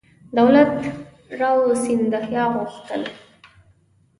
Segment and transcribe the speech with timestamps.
[0.37, 0.73] دولت
[1.39, 3.03] راو سیندهیا وغوښتل.